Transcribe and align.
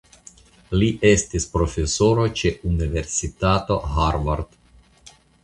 Li 0.83 0.87
estis 1.09 1.45
profesoro 1.57 2.25
ĉe 2.41 2.53
Universitato 2.71 3.79
Harvard. 3.93 4.59